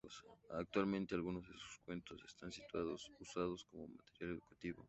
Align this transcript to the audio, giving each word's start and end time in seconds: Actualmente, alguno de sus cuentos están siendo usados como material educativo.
Actualmente, 0.49 1.13
alguno 1.13 1.41
de 1.41 1.45
sus 1.59 1.77
cuentos 1.85 2.19
están 2.25 2.51
siendo 2.51 2.95
usados 3.19 3.65
como 3.69 3.87
material 3.87 4.31
educativo. 4.33 4.79